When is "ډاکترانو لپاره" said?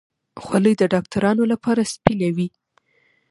0.93-1.89